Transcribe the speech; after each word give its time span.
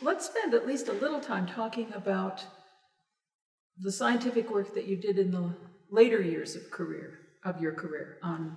Let's 0.00 0.26
spend 0.26 0.54
at 0.54 0.66
least 0.66 0.88
a 0.88 0.92
little 0.92 1.20
time 1.20 1.46
talking 1.46 1.92
about 1.92 2.44
the 3.80 3.90
scientific 3.90 4.50
work 4.50 4.74
that 4.74 4.86
you 4.86 4.96
did 4.96 5.18
in 5.18 5.32
the 5.32 5.54
later 5.90 6.20
years 6.22 6.54
of 6.54 6.70
career 6.70 7.18
of 7.44 7.60
your 7.60 7.72
career 7.72 8.18
on 8.22 8.56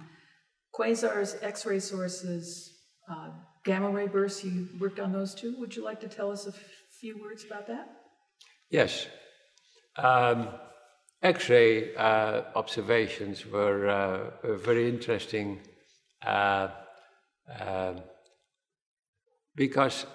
quasars, 0.74 1.42
X-ray 1.42 1.80
sources, 1.80 2.74
uh, 3.10 3.30
gamma 3.64 3.90
ray 3.90 4.08
bursts. 4.08 4.44
You 4.44 4.68
worked 4.80 5.00
on 5.00 5.12
those 5.12 5.34
too. 5.34 5.56
Would 5.60 5.76
you 5.76 5.83
like 5.83 5.99
to 6.01 6.08
tell 6.08 6.31
us 6.31 6.46
a 6.46 6.54
few 6.99 7.19
words 7.19 7.44
about 7.46 7.67
that? 7.67 7.89
Yes. 8.69 9.08
Um, 9.97 10.47
X-ray 11.23 11.96
uh, 11.96 12.44
observations 12.55 13.46
were, 13.46 13.87
uh, 13.87 14.55
very 14.58 14.89
interesting 14.89 15.60
uh, 16.26 16.70
um, 17.59 18.02
because 19.55 20.05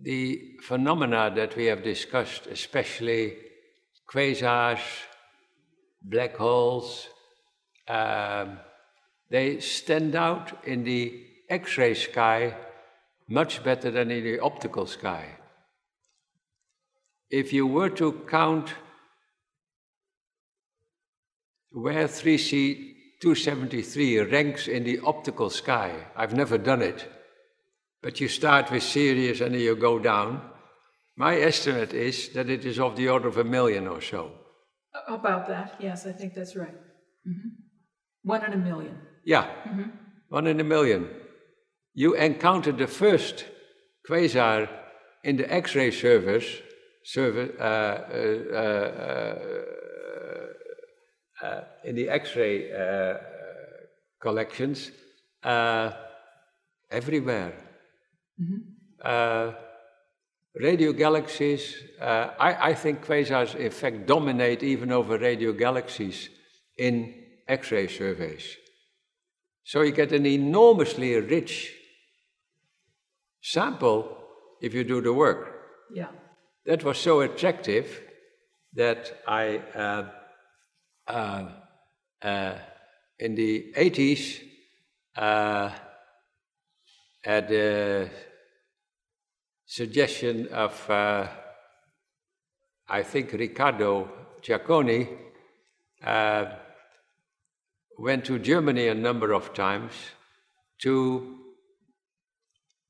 the 0.00 0.58
phenomena 0.62 1.32
that 1.34 1.56
we 1.56 1.66
have 1.66 1.82
discussed, 1.82 2.46
especially 2.46 3.36
quasars, 4.08 4.80
black 6.02 6.36
holes, 6.36 7.08
um, 7.88 8.58
they 9.30 9.60
stand 9.60 10.14
out 10.14 10.64
in 10.64 10.84
the 10.84 11.24
X 11.48 11.78
ray 11.78 11.94
sky 11.94 12.54
much 13.28 13.62
better 13.64 13.90
than 13.90 14.10
in 14.10 14.22
the 14.22 14.38
optical 14.40 14.86
sky. 14.86 15.26
If 17.30 17.52
you 17.52 17.66
were 17.66 17.90
to 17.90 18.12
count 18.28 18.74
where 21.70 22.06
3C 22.06 22.94
273 23.20 24.20
ranks 24.20 24.68
in 24.68 24.84
the 24.84 25.00
optical 25.04 25.50
sky, 25.50 26.06
I've 26.14 26.34
never 26.34 26.58
done 26.58 26.82
it, 26.82 27.08
but 28.06 28.20
you 28.20 28.28
start 28.28 28.70
with 28.70 28.84
Sirius 28.84 29.40
and 29.40 29.52
then 29.52 29.60
you 29.60 29.74
go 29.74 29.98
down. 29.98 30.40
My 31.16 31.40
estimate 31.40 31.92
is 31.92 32.28
that 32.34 32.48
it 32.48 32.64
is 32.64 32.78
of 32.78 32.94
the 32.94 33.08
order 33.08 33.26
of 33.26 33.36
a 33.36 33.42
million 33.42 33.88
or 33.88 34.00
so. 34.00 34.30
About 35.08 35.48
that, 35.48 35.74
yes, 35.80 36.06
I 36.06 36.12
think 36.12 36.34
that's 36.34 36.54
right. 36.54 36.78
Mm-hmm. 37.26 37.48
One 38.22 38.44
in 38.44 38.52
a 38.52 38.58
million. 38.58 38.96
Yeah, 39.24 39.48
mm-hmm. 39.66 39.90
one 40.28 40.46
in 40.46 40.60
a 40.60 40.62
million. 40.62 41.08
You 41.94 42.14
encountered 42.14 42.78
the 42.78 42.86
first 42.86 43.44
quasar 44.08 44.68
in 45.24 45.36
the 45.36 45.52
X-ray 45.52 45.90
service, 45.90 46.46
service 47.02 47.50
uh, 47.58 47.64
uh, 47.64 48.56
uh, 48.62 49.34
uh 51.44 51.60
in 51.82 51.96
the 51.96 52.08
X-ray 52.08 52.70
uh, 52.72 53.16
collections 54.20 54.92
uh, 55.42 55.90
everywhere. 56.88 57.65
Mm-hmm. 58.40 58.56
Uh, 59.02 59.52
radio 60.54 60.92
galaxies, 60.92 61.76
uh, 62.00 62.30
I, 62.38 62.70
I, 62.70 62.74
think 62.74 63.04
quasars 63.04 63.54
in 63.54 63.70
fact 63.70 64.06
dominate 64.06 64.62
even 64.62 64.90
over 64.92 65.18
radio 65.18 65.52
galaxies 65.52 66.28
in 66.76 67.14
X 67.48 67.70
ray 67.70 67.88
surveys. 67.88 68.56
So 69.64 69.82
you 69.82 69.92
get 69.92 70.12
an 70.12 70.26
enormously 70.26 71.14
rich 71.14 71.72
sample 73.42 74.16
if 74.60 74.74
you 74.74 74.84
do 74.84 75.00
the 75.00 75.12
work. 75.12 75.52
Yeah. 75.94 76.08
That 76.64 76.84
was 76.84 76.98
so 76.98 77.20
attractive 77.20 78.02
that 78.74 79.22
I, 79.26 79.58
uh, 79.74 80.10
uh, 81.06 81.48
uh 82.22 82.58
in 83.18 83.34
the 83.34 83.72
80s, 83.76 84.40
uh, 85.16 85.70
at 87.24 87.48
the 87.48 88.08
suggestion 89.66 90.48
of, 90.48 90.88
uh, 90.88 91.26
I 92.88 93.02
think, 93.02 93.32
Riccardo 93.32 94.08
Giacconi, 94.40 95.08
uh, 96.04 96.44
went 97.98 98.24
to 98.26 98.38
Germany 98.38 98.88
a 98.88 98.94
number 98.94 99.32
of 99.32 99.52
times 99.54 99.92
to 100.82 101.36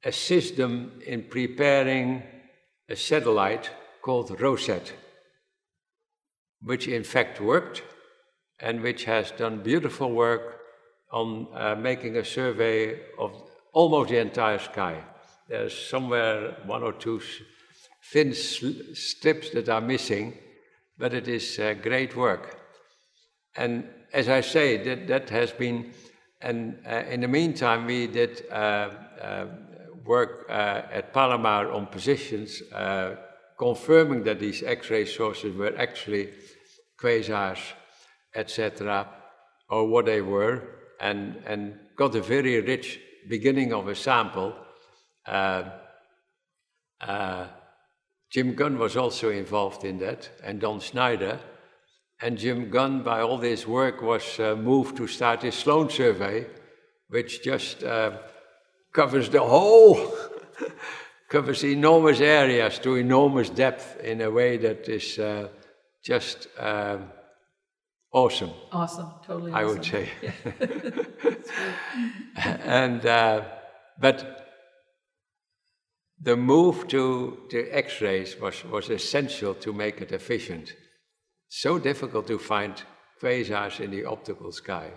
assist 0.04 0.56
them 0.56 1.00
in 1.06 1.24
preparing 1.24 2.22
a 2.88 2.96
satellite 2.96 3.70
called 4.02 4.38
ROSAT, 4.38 4.92
which 6.60 6.86
in 6.88 7.04
fact 7.04 7.40
worked 7.40 7.82
and 8.60 8.82
which 8.82 9.04
has 9.04 9.30
done 9.32 9.62
beautiful 9.62 10.10
work 10.12 10.60
on 11.12 11.48
uh, 11.54 11.74
making 11.74 12.16
a 12.16 12.24
survey 12.24 13.00
of 13.18 13.32
almost 13.72 14.10
the 14.10 14.18
entire 14.18 14.58
sky. 14.58 15.02
There's 15.48 15.76
somewhere 15.76 16.56
one 16.66 16.82
or 16.82 16.92
two 16.92 17.20
thin 18.12 18.34
strips 18.34 19.50
that 19.50 19.68
are 19.68 19.80
missing, 19.80 20.34
but 20.98 21.14
it 21.14 21.28
is 21.28 21.58
uh, 21.58 21.74
great 21.82 22.16
work. 22.16 22.58
And 23.56 23.88
as 24.12 24.28
I 24.28 24.40
say, 24.40 24.82
that, 24.84 25.06
that 25.08 25.30
has 25.30 25.52
been, 25.52 25.92
and 26.40 26.78
uh, 26.86 27.02
in 27.10 27.20
the 27.20 27.28
meantime, 27.28 27.86
we 27.86 28.06
did 28.06 28.44
uh, 28.50 28.90
uh 29.20 29.46
work 30.04 30.46
uh, 30.48 30.82
at 30.92 31.12
Palomar 31.12 31.72
on 31.72 31.86
positions 31.86 32.62
confirming 33.58 34.22
that 34.24 34.38
these 34.38 34.62
X-ray 34.62 35.06
sources 35.06 35.54
were 35.56 35.74
actually 35.78 36.30
quasars, 36.98 37.60
etc., 38.34 39.08
or 39.68 39.88
what 39.88 40.06
they 40.06 40.20
were, 40.20 40.62
and, 41.00 41.42
and 41.46 41.78
got 41.96 42.14
a 42.14 42.20
very 42.20 42.60
rich 42.60 43.00
beginning 43.28 43.72
of 43.72 43.88
a 43.88 43.94
sample. 43.94 44.54
Uh, 45.26 45.64
uh, 47.00 47.46
Jim 48.30 48.54
Gunn 48.54 48.78
was 48.78 48.96
also 48.96 49.30
involved 49.30 49.84
in 49.84 49.98
that, 49.98 50.28
and 50.42 50.60
Don 50.60 50.80
Schneider. 50.80 51.38
And 52.20 52.38
Jim 52.38 52.70
Gunn, 52.70 53.02
by 53.02 53.20
all 53.20 53.38
this 53.38 53.66
work, 53.66 54.00
was 54.02 54.40
uh, 54.40 54.56
moved 54.56 54.96
to 54.96 55.06
start 55.06 55.42
his 55.42 55.54
Sloan 55.54 55.90
survey, 55.90 56.46
which 57.08 57.42
just 57.42 57.84
uh, 57.84 58.18
covers 58.92 59.28
the 59.28 59.42
whole, 59.42 60.14
covers 61.28 61.62
enormous 61.62 62.20
areas 62.20 62.78
to 62.80 62.96
enormous 62.96 63.50
depth 63.50 64.00
in 64.00 64.22
a 64.22 64.30
way 64.30 64.56
that 64.56 64.88
is 64.88 65.18
uh, 65.18 65.48
just 66.02 66.48
um, 66.58 67.10
awesome. 68.12 68.52
Awesome, 68.72 69.12
totally. 69.26 69.52
I 69.52 69.64
awesome. 69.64 69.76
would 69.76 69.84
say. 69.84 70.08
Yeah. 70.22 70.32
and 72.64 73.04
uh, 73.04 73.42
but 73.98 74.45
the 76.20 76.36
move 76.36 76.88
to 76.88 77.38
the 77.50 77.68
X-rays 77.76 78.40
was 78.40 78.64
was 78.64 78.90
essential 78.90 79.54
to 79.54 79.72
make 79.72 80.00
it 80.00 80.12
efficient. 80.12 80.74
So 81.48 81.78
difficult 81.78 82.26
to 82.26 82.38
find 82.38 82.82
quasars 83.20 83.80
in 83.80 83.90
the 83.90 84.04
optical 84.04 84.52
sky. 84.52 84.92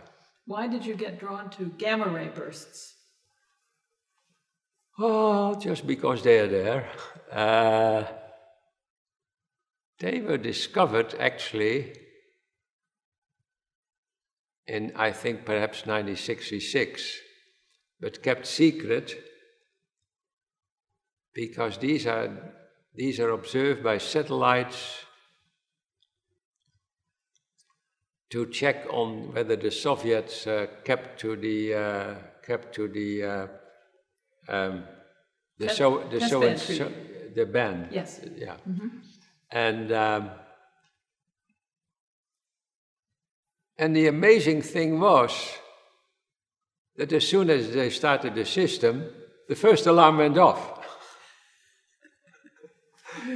Why 0.46 0.68
did 0.68 0.86
you 0.86 0.96
get 0.96 1.20
drawn 1.20 1.50
to 1.52 1.66
gamma 1.78 2.10
ray 2.10 2.30
bursts? 2.30 2.96
Oh, 4.98 5.56
just 5.56 5.88
because 5.88 6.24
they 6.24 6.40
are 6.40 6.48
there. 6.48 6.90
Uh, 7.32 8.04
they 10.00 10.20
were 10.22 10.38
discovered 10.38 11.16
actually 11.20 11.94
in, 14.68 14.92
I 14.96 15.12
think, 15.12 15.46
perhaps 15.46 15.86
1966, 15.86 17.18
but 18.00 18.24
kept 18.24 18.46
secret 18.46 19.16
because 21.34 21.78
these 21.78 22.06
are, 22.06 22.30
these 22.96 23.20
are 23.20 23.32
observed 23.32 23.84
by 23.84 23.98
satellites 23.98 25.06
to 28.30 28.46
check 28.48 28.86
on 28.92 29.34
whether 29.34 29.56
the 29.56 29.72
Soviets 29.72 30.46
uh, 30.46 30.68
kept 30.84 31.20
to 31.20 31.36
the 31.36 31.74
uh, 31.74 32.16
kept 32.46 32.76
to 32.76 32.88
the 32.88 33.24
uh, 33.24 33.48
um, 34.48 34.84
the 35.58 35.70
so 35.70 36.08
the 36.12 36.20
so, 36.22 36.56
so 36.56 36.92
the 37.36 37.46
ban. 37.46 37.90
Yes. 37.92 38.22
Yeah. 38.38 38.58
Mm-hmm. 38.68 38.88
And 39.52 39.92
um, 39.92 40.30
And 43.80 43.96
the 43.96 44.08
amazing 44.08 44.62
thing 44.62 45.00
was 45.00 45.32
that 46.98 47.14
as 47.14 47.26
soon 47.26 47.50
as 47.50 47.72
they 47.72 47.90
started 47.90 48.36
the 48.36 48.44
system, 48.44 49.10
the 49.48 49.56
first 49.56 49.88
alarm 49.88 50.18
went 50.18 50.38
off. 50.38 50.79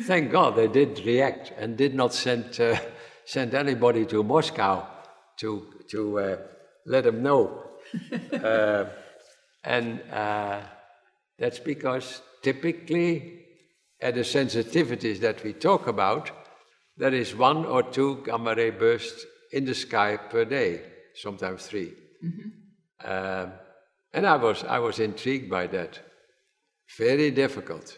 Thank 0.02 0.32
God 0.32 0.56
they 0.56 0.68
did 0.68 1.06
react 1.06 1.54
and 1.58 1.78
did 1.78 1.94
not 1.94 2.14
send, 2.14 2.60
uh, 2.60 2.80
send 3.26 3.54
anybody 3.54 4.06
to 4.08 4.24
Moscow 4.24 4.88
to, 5.38 5.68
to 5.90 6.20
uh, 6.20 6.38
let 6.86 7.04
them 7.04 7.22
know. 7.22 7.64
uh, 8.34 8.86
and 9.64 10.02
uh, 10.12 10.62
that's 11.38 11.60
because 11.60 12.22
typically, 12.42 13.40
at 14.02 14.16
the 14.16 14.22
sensitivities 14.22 15.20
that 15.20 15.44
we 15.44 15.54
talk 15.54 15.88
about, 15.88 16.32
there 16.98 17.14
is 17.14 17.36
one 17.36 17.66
or 17.66 17.84
two 17.84 18.22
gamma 18.26 18.54
ray 18.56 18.70
bursts 18.70 19.26
in 19.52 19.66
the 19.66 19.74
sky 19.74 20.18
per 20.18 20.46
day, 20.46 20.82
sometimes 21.16 21.66
3 21.68 21.94
mm-hmm. 22.24 23.12
um, 23.12 23.54
and 24.14 24.28
I 24.28 24.36
was, 24.38 24.64
I 24.64 24.80
was 24.80 25.00
intrigued 25.00 25.50
by 25.50 25.68
that. 25.68 26.00
Very 26.98 27.32
difficult. 27.32 27.98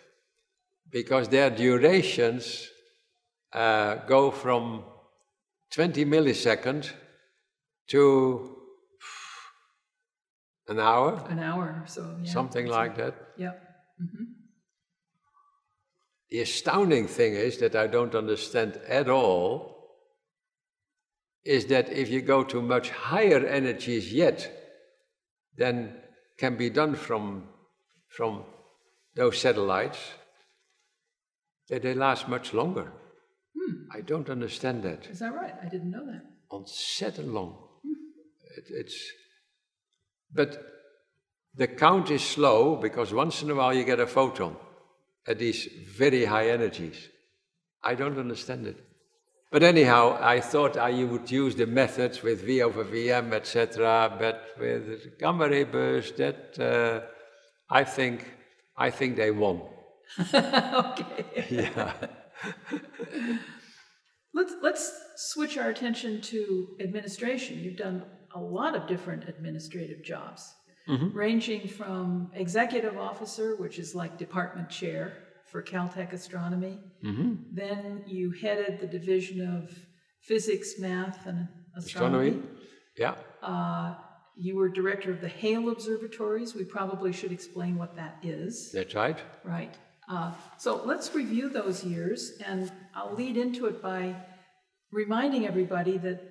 Because 0.92 1.28
their 1.30 1.50
durations 1.50 2.70
uh, 3.54 3.96
go 4.08 4.32
from 4.32 4.84
20 5.72 6.06
milliseconds 6.06 6.92
to 7.88 8.56
an 10.68 10.80
hour, 10.80 11.26
An 11.30 11.40
hour 11.40 11.82
or 11.82 11.88
so, 11.88 12.18
yeah. 12.22 12.32
something 12.32 12.68
like 12.68 12.96
that. 12.98 13.14
Yep. 13.38 13.62
The 16.30 16.42
astounding 16.42 17.08
thing 17.08 17.36
is 17.36 17.60
that 17.60 17.76
I 17.76 17.88
don't 17.88 18.16
understand 18.16 18.80
at 18.88 19.10
all 19.10 19.76
is 21.46 21.68
that 21.68 21.90
if 21.90 22.10
you 22.10 22.22
go 22.22 22.44
to 22.44 22.62
much 22.62 22.90
higher 22.90 23.46
energies 23.46 24.12
yet 24.12 24.52
than 25.56 25.94
can 26.38 26.58
be 26.58 26.70
done 26.70 26.96
from, 26.96 27.48
from 28.10 28.44
those 29.16 29.38
satellites, 29.38 30.00
that 31.70 31.82
they 31.82 31.94
last 31.94 32.28
much 32.28 32.54
longer. 32.54 32.92
I 33.92 34.02
don't 34.02 34.30
understand 34.30 34.84
that. 34.84 35.08
Is 35.08 35.20
that 35.20 35.34
right? 35.34 35.54
I 35.64 35.70
didn't 35.70 35.92
know 35.92 36.06
that. 36.06 36.24
Ontzettend 36.52 37.32
long. 37.32 37.58
It, 38.58 38.66
it's, 38.70 39.12
but 40.34 40.58
the 41.56 41.68
count 41.68 42.12
is 42.12 42.24
slow 42.24 42.76
because 42.76 43.14
once 43.14 43.42
in 43.42 43.50
a 43.50 43.56
while 43.56 43.74
you 43.74 43.84
get 43.84 44.00
a 44.00 44.08
photon 44.08 44.56
at 45.28 45.40
these 45.40 45.68
very 45.98 46.26
high 46.26 46.50
energies. 46.50 47.10
I 47.84 47.96
don't 47.96 48.18
understand 48.18 48.68
it. 48.68 48.78
But 49.52 49.64
anyhow, 49.64 50.18
I 50.20 50.42
thought 50.42 50.76
I 50.76 51.04
would 51.04 51.32
use 51.32 51.56
the 51.56 51.66
methods 51.66 52.22
with 52.22 52.44
V 52.44 52.62
over 52.62 52.84
VM, 52.84 53.32
etc. 53.32 54.16
But 54.20 54.42
with 54.60 55.18
gamma 55.18 55.48
ray 55.48 55.64
burst, 55.64 56.18
that 56.18 56.60
uh, 56.60 57.08
I 57.70 57.84
think 57.84 58.34
I 58.76 58.90
think 58.90 59.16
they 59.16 59.32
won. 59.32 59.62
okay. 60.34 61.46
Yeah. 61.50 61.94
Let's 64.34 64.54
let's 64.62 64.92
switch 65.16 65.58
our 65.58 65.70
attention 65.70 66.22
to 66.22 66.76
administration. 66.82 67.60
You've 67.60 67.78
done 67.78 68.04
a 68.36 68.40
lot 68.40 68.76
of 68.76 68.86
different 68.88 69.30
administrative 69.30 70.04
jobs, 70.04 70.54
ranging 70.88 71.68
from 71.68 72.32
executive 72.34 72.98
officer, 72.98 73.56
which 73.56 73.80
is 73.80 73.96
like 73.96 74.18
department 74.18 74.70
chair 74.70 75.14
for 75.46 75.64
Caltech 75.64 76.12
astronomy. 76.12 76.80
Then 77.54 78.04
you 78.08 78.32
headed 78.32 78.80
the 78.82 78.88
division 78.88 79.40
of 79.56 79.74
physics, 80.22 80.74
math, 80.80 81.26
and 81.26 81.48
astronomy. 81.78 82.30
Astronomy. 82.30 82.50
Yeah. 82.98 83.16
Uh, 83.42 83.96
you 84.38 84.58
were 84.58 84.68
director 84.68 85.12
of 85.12 85.22
the 85.22 85.30
Hale 85.30 85.70
Observatories. 85.70 86.56
We 86.56 86.66
probably 86.66 87.14
should 87.14 87.32
explain 87.32 87.78
what 87.78 87.96
that 87.96 88.18
is. 88.22 88.72
That's 88.74 88.94
right. 88.96 89.18
Right. 89.46 89.78
Uh, 90.08 90.32
so 90.58 90.82
let's 90.86 91.14
review 91.16 91.50
those 91.50 91.84
years, 91.84 92.34
and 92.46 92.72
I'll 92.94 93.14
lead 93.14 93.38
into 93.38 93.66
it 93.66 93.82
by 93.82 94.16
reminding 94.92 95.48
everybody 95.48 95.98
that 95.98 96.22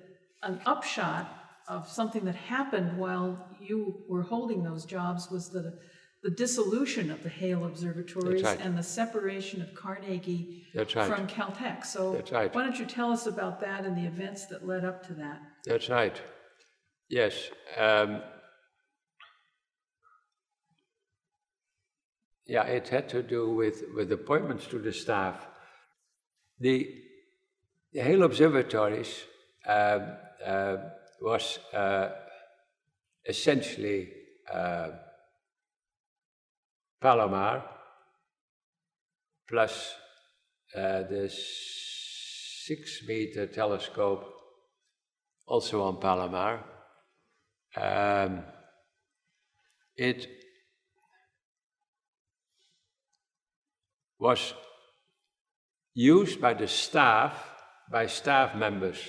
an 0.43 0.59
upshot 0.65 1.27
of 1.67 1.89
something 1.89 2.25
that 2.25 2.35
happened 2.35 2.97
while 2.97 3.47
you 3.59 4.03
were 4.07 4.21
holding 4.21 4.63
those 4.63 4.85
jobs 4.85 5.29
was 5.31 5.49
the, 5.49 5.77
the 6.23 6.29
dissolution 6.29 7.09
of 7.11 7.21
the 7.23 7.29
Hale 7.29 7.65
Observatories 7.65 8.43
right. 8.43 8.59
and 8.61 8.77
the 8.77 8.83
separation 8.83 9.61
of 9.61 9.73
Carnegie 9.73 10.63
right. 10.75 10.89
from 10.89 11.27
Caltech. 11.27 11.85
So 11.85 12.13
That's 12.13 12.31
right. 12.31 12.53
why 12.53 12.63
don't 12.63 12.79
you 12.79 12.85
tell 12.85 13.11
us 13.11 13.25
about 13.25 13.59
that 13.61 13.83
and 13.83 13.97
the 13.97 14.05
events 14.05 14.45
that 14.47 14.65
led 14.65 14.85
up 14.85 15.05
to 15.07 15.13
that? 15.15 15.41
That's 15.65 15.89
right. 15.89 16.21
Yes. 17.09 17.49
Um, 17.77 18.21
yeah, 22.45 22.63
it 22.63 22.87
had 22.89 23.09
to 23.09 23.23
do 23.23 23.49
with, 23.49 23.83
with 23.95 24.11
appointments 24.11 24.67
to 24.67 24.79
the 24.79 24.93
staff. 24.93 25.47
The, 26.59 26.89
the 27.91 28.01
Hale 28.01 28.23
Observatories 28.23 29.23
um, 29.67 30.11
uh, 30.45 30.77
was 31.21 31.59
uh, 31.73 32.09
essentially 33.25 34.09
uh, 34.51 34.89
Palomar 37.01 37.63
plus 39.47 39.93
uh, 40.75 41.03
the 41.03 41.29
six 41.29 43.01
meter 43.07 43.47
telescope 43.47 44.25
also 45.47 45.83
on 45.83 45.99
Palomar. 45.99 46.63
Um, 47.75 48.43
it 49.95 50.44
was 54.19 54.53
used 55.93 56.41
by 56.41 56.53
the 56.53 56.67
staff, 56.67 57.33
by 57.91 58.07
staff 58.07 58.55
members. 58.55 58.99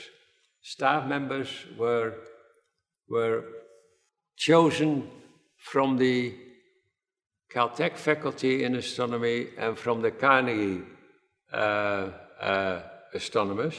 Staff 0.63 1.07
members 1.07 1.49
were, 1.79 2.15
were 3.09 3.45
chosen 4.37 5.09
from 5.59 5.97
the 5.97 6.35
Caltech 7.53 7.97
faculty 7.97 8.65
in 8.65 8.75
astronomy 8.75 9.49
and 9.57 9.79
from 9.79 10.03
the 10.03 10.11
Carnegie 10.11 10.83
uh, 11.53 12.11
uh, 12.41 12.83
astronomers. 13.15 13.75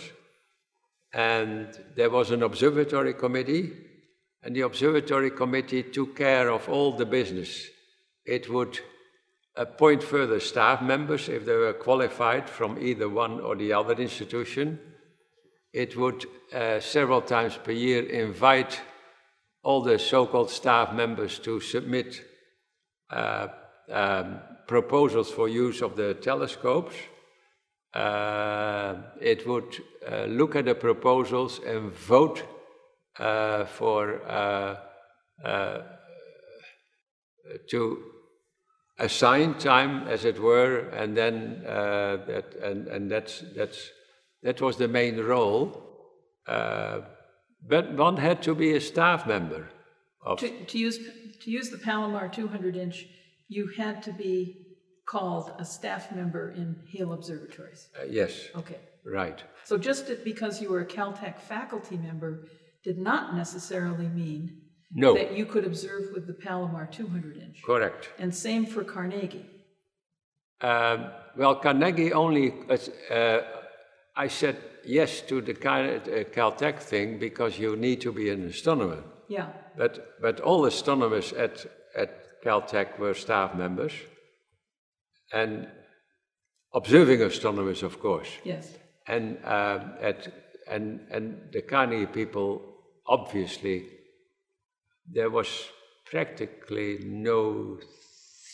And 1.13 1.67
there 1.95 2.09
was 2.09 2.31
an 2.31 2.43
observatory 2.43 3.13
committee, 3.13 3.71
and 4.43 4.55
the 4.55 4.61
observatory 4.61 5.31
committee 5.31 5.83
took 5.83 6.15
care 6.15 6.49
of 6.49 6.67
all 6.69 6.97
the 6.97 7.05
business. 7.05 7.67
It 8.25 8.49
would 8.49 8.79
appoint 9.57 10.03
further 10.03 10.39
staff 10.39 10.81
members 10.81 11.27
if 11.27 11.45
they 11.45 11.55
were 11.55 11.73
qualified 11.73 12.49
from 12.49 12.77
either 12.79 13.09
one 13.09 13.39
or 13.39 13.55
the 13.55 13.73
other 13.73 13.93
institution. 13.93 14.79
It 15.73 15.97
would 15.97 16.25
uh, 16.53 16.79
several 16.79 17.21
times 17.21 17.57
per 17.57 17.71
year 17.71 18.03
invite 18.03 18.79
all 19.63 19.81
the 19.81 19.99
so 19.99 20.25
called 20.25 20.49
staff 20.49 20.93
members 20.93 21.39
to 21.39 21.59
submit 21.59 22.21
uh, 23.09 23.47
um, 23.91 24.39
proposals 24.67 25.31
for 25.31 25.49
use 25.49 25.81
of 25.81 25.95
the 25.95 26.13
telescopes. 26.13 26.95
Uh, 27.93 28.95
it 29.19 29.47
would 29.47 29.81
uh, 30.09 30.25
look 30.25 30.55
at 30.55 30.65
the 30.65 30.75
proposals 30.75 31.59
and 31.65 31.91
vote 31.91 32.43
uh, 33.19 33.65
for 33.65 34.21
uh, 34.27 34.75
to 37.69 38.03
assign 38.99 39.53
time, 39.55 40.07
as 40.07 40.25
it 40.25 40.39
were, 40.39 40.89
and 40.89 41.15
then 41.15 41.63
uh, 41.67 42.17
that 42.27 42.55
and, 42.63 42.87
and 42.87 43.11
that's 43.11 43.43
that's 43.55 43.89
that 44.43 44.61
was 44.61 44.77
the 44.77 44.87
main 44.87 45.17
role. 45.19 45.83
Uh, 46.47 47.01
but 47.67 47.91
one 47.93 48.17
had 48.17 48.41
to 48.43 48.55
be 48.55 48.75
a 48.75 48.81
staff 48.81 49.27
member 49.27 49.69
of 50.21 50.39
To, 50.39 50.49
to 50.65 50.77
use 50.77 50.97
to 51.43 51.51
use 51.51 51.69
the 51.69 51.77
Palomar 51.77 52.27
200 52.29 52.75
inch, 52.75 53.05
you 53.47 53.67
had 53.77 54.01
to 54.03 54.11
be 54.13 54.63
called 55.05 55.51
a 55.59 55.65
staff 55.65 56.11
member 56.11 56.51
in 56.51 56.75
Hale 56.91 57.13
Observatories. 57.13 57.87
uh, 57.99 58.05
yes, 58.09 58.47
Okay. 58.55 58.77
right. 59.05 59.41
So 59.63 59.77
just 59.77 60.11
because 60.23 60.61
you 60.61 60.69
were 60.69 60.81
a 60.81 60.85
Caltech 60.85 61.39
faculty 61.39 61.97
member 61.97 62.47
did 62.83 62.97
not 62.97 63.35
necessarily 63.35 64.07
mean 64.07 64.61
No, 64.91 65.15
that 65.15 65.37
you 65.37 65.45
could 65.45 65.65
observe 65.65 66.13
with 66.13 66.27
the 66.27 66.33
Palomar 66.33 66.87
200 66.87 67.37
inch. 67.37 67.61
correct. 67.63 68.09
And 68.19 68.33
same 68.33 68.65
for 68.65 68.83
Carnegie. 68.83 69.45
Um, 70.61 71.11
well, 71.35 71.55
Carnegie 71.55 72.13
only, 72.13 72.53
uh, 73.11 73.39
I 74.15 74.27
said 74.27 74.57
yes 74.85 75.21
to 75.21 75.41
the 75.41 75.51
uh, 75.51 76.23
Caltech 76.33 76.79
thing 76.79 77.19
because 77.19 77.59
you 77.59 77.75
need 77.75 78.01
to 78.01 78.11
be 78.11 78.29
an 78.29 78.47
astronomer. 78.47 79.03
Yeah. 79.27 79.49
But, 79.77 80.19
but 80.21 80.39
all 80.39 80.65
astronomers 80.65 81.33
at, 81.33 81.65
at 81.95 82.41
Caltech 82.43 82.97
were 82.97 83.13
staff 83.13 83.55
members 83.55 83.93
and 85.33 85.67
observing 86.73 87.21
astronomers, 87.21 87.83
of 87.83 87.99
course. 87.99 88.29
Yes. 88.43 88.73
And, 89.07 89.37
um, 89.43 89.93
at, 90.01 90.33
and, 90.69 91.01
and 91.11 91.49
the 91.51 91.61
Carnegie 91.61 92.05
people, 92.07 92.61
obviously, 93.05 93.85
there 95.11 95.29
was 95.29 95.47
practically 96.05 96.99
no 97.03 97.79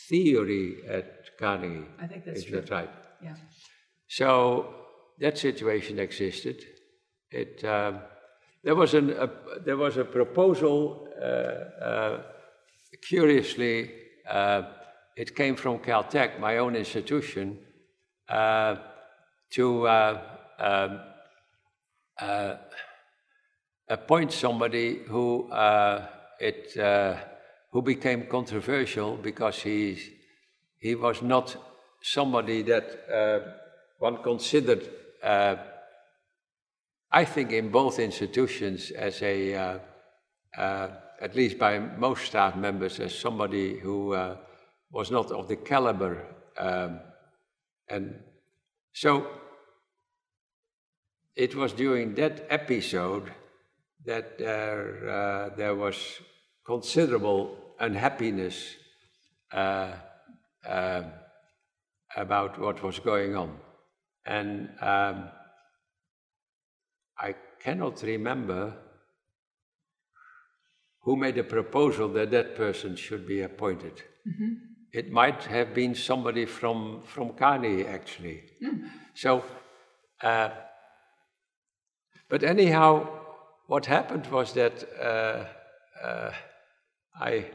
theory 0.08 0.76
at 0.88 1.36
Carnegie. 1.38 1.86
I 2.00 2.06
think 2.06 2.24
that's 2.24 2.44
true. 2.44 2.60
that 2.60 2.70
right? 2.70 2.90
Yeah. 3.22 3.34
So 4.08 4.74
that 5.18 5.38
situation 5.38 5.98
existed. 5.98 6.64
It, 7.30 7.64
um, 7.64 8.00
there, 8.62 8.74
was 8.74 8.94
an, 8.94 9.10
a, 9.10 9.30
there 9.64 9.76
was 9.76 9.96
a 9.96 10.04
proposal, 10.04 11.08
uh, 11.20 11.24
uh, 11.24 12.22
curiously, 13.08 13.90
uh, 14.28 14.62
it 15.16 15.34
came 15.36 15.56
from 15.56 15.78
Caltech, 15.78 16.40
my 16.40 16.58
own 16.58 16.74
institution, 16.76 17.58
uh, 18.28 18.76
to 19.50 19.86
uh, 19.86 20.22
um, 20.58 21.00
uh, 22.20 22.54
appoint 23.88 24.32
somebody 24.32 25.00
who, 25.06 25.50
uh, 25.52 26.06
it, 26.40 26.76
uh, 26.76 27.16
who 27.70 27.82
became 27.82 28.26
controversial 28.26 29.16
because 29.16 29.60
he, 29.62 29.98
he 30.78 30.94
was 30.94 31.22
not 31.22 31.56
somebody 32.02 32.62
that 32.62 32.86
uh, 33.12 33.40
one 33.98 34.22
considered, 34.22 34.88
uh, 35.22 35.56
I 37.10 37.24
think, 37.24 37.52
in 37.52 37.70
both 37.70 37.98
institutions 37.98 38.90
as 38.90 39.22
a, 39.22 39.54
uh, 39.54 39.78
uh 40.56 40.88
at 41.20 41.34
least 41.34 41.58
by 41.58 41.78
most 41.78 42.26
staff 42.26 42.56
members, 42.56 43.00
as 43.00 43.14
somebody 43.14 43.78
who 43.78 44.12
uh, 44.12 44.36
was 44.90 45.10
not 45.10 45.30
of 45.30 45.48
the 45.48 45.56
caliber. 45.56 46.26
Um, 46.58 47.00
and 47.88 48.20
so 48.92 49.26
it 51.36 51.54
was 51.54 51.72
during 51.72 52.14
that 52.14 52.46
episode 52.50 53.32
that 54.06 54.38
there, 54.38 55.08
uh, 55.08 55.56
there 55.56 55.74
was 55.74 55.96
considerable 56.64 57.56
unhappiness 57.80 58.74
uh, 59.52 59.92
uh, 60.66 61.02
about 62.16 62.58
what 62.58 62.82
was 62.82 62.98
going 62.98 63.36
on. 63.36 63.56
And 64.26 64.70
um, 64.80 65.28
I 67.18 67.34
cannot 67.60 68.02
remember 68.02 68.74
who 71.02 71.16
made 71.16 71.36
a 71.38 71.44
proposal 71.44 72.08
that 72.08 72.30
that 72.30 72.56
person 72.56 72.96
should 72.96 73.26
be 73.26 73.42
appointed. 73.42 74.02
Mm-hmm. 74.26 74.54
It 74.92 75.10
might 75.10 75.42
have 75.44 75.74
been 75.74 75.94
somebody 75.94 76.46
from, 76.46 77.02
from 77.04 77.30
Carnegie, 77.34 77.86
actually. 77.86 78.44
Mm. 78.62 78.88
So, 79.14 79.44
uh, 80.22 80.50
but 82.28 82.42
anyhow, 82.42 83.23
what 83.66 83.86
happened 83.86 84.26
was 84.26 84.52
that 84.52 84.84
uh, 85.00 85.44
uh, 86.04 86.30
I 87.18 87.46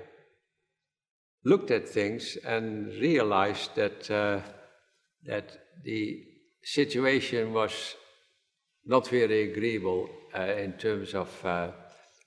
looked 1.44 1.72
at 1.72 1.88
things 1.88 2.38
and 2.46 2.88
realized 3.00 3.76
that, 3.76 4.10
uh, 4.10 4.40
that 5.26 5.58
the 5.84 6.24
situation 6.64 7.54
was 7.54 7.96
not 8.86 9.08
very 9.08 9.52
agreeable 9.52 10.10
uh, 10.36 10.42
in 10.42 10.74
terms 10.74 11.14
of, 11.14 11.46
uh, 11.46 11.72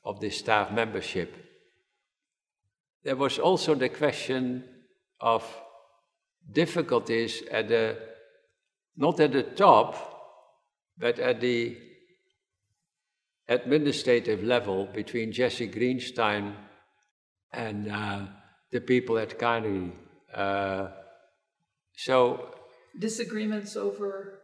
of 0.05 0.21
the 0.21 0.31
staff 0.31 0.71
membership. 0.71 1.35
There 3.05 3.17
was 3.17 3.39
also 3.39 3.75
the 3.75 3.89
question 3.89 4.65
of 5.21 5.45
difficulties 6.51 7.43
at 7.51 7.69
the, 7.69 7.99
not 8.97 9.19
at 9.21 9.33
the 9.33 9.43
top, 9.43 9.97
but 10.99 11.19
at 11.19 11.41
the 11.41 11.77
administrative 13.49 14.43
level 14.43 14.87
between 14.93 15.33
Jesse 15.33 15.69
Greenstein 15.69 16.55
and 17.53 17.91
uh, 17.91 18.27
the 18.71 18.81
people 18.81 19.19
at 19.19 19.39
Carnegie. 19.39 19.93
Uh, 20.33 20.89
so 21.97 22.55
disagreements 22.99 23.77
over 23.77 24.41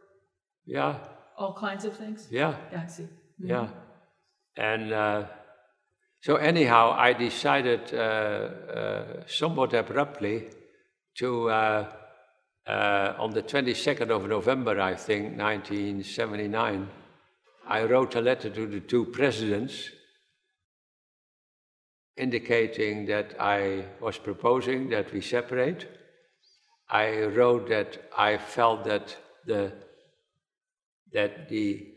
yeah 0.67 0.99
all 1.39 1.55
kinds 1.55 1.85
of 1.85 1.97
things. 1.97 2.29
Yeah, 2.31 2.57
yeah, 2.73 2.83
I 2.85 2.87
see. 2.89 3.05
Mm-hmm. 3.05 3.47
Yeah, 3.47 3.69
and 4.57 4.93
uh, 4.93 5.27
so 6.21 6.37
anyhow, 6.37 6.95
I 6.99 7.13
decided 7.13 7.95
uh, 7.95 7.97
uh, 7.97 9.05
somewhat 9.27 9.75
abruptly 9.75 10.49
to. 11.19 11.51
Uh, 12.69 13.15
on 13.19 13.31
the 13.31 13.43
22nd 13.43 14.11
of 14.11 14.29
November, 14.29 14.79
I 14.79 14.95
think, 14.95 15.39
1979, 15.39 16.87
I 17.69 17.85
wrote 17.85 18.15
a 18.15 18.23
letter 18.23 18.49
to 18.49 18.67
the 18.67 18.81
two 18.81 19.05
presidents 19.05 19.91
indicating 22.17 23.05
that 23.07 23.37
I 23.39 23.85
was 24.01 24.17
proposing 24.17 24.89
that 24.89 25.13
we 25.13 25.21
separate. 25.21 25.87
I 26.89 27.25
wrote 27.25 27.69
that 27.69 28.11
I 28.17 28.39
felt 28.39 28.85
that 28.85 29.15
the 29.45 29.73
that 31.13 31.51
the 31.51 31.95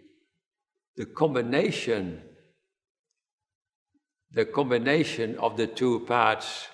the 0.98 1.06
combination 1.06 2.22
the 4.34 4.46
combination 4.46 5.38
of 5.38 5.56
the 5.56 5.68
two 5.68 6.02
parts 6.02 6.68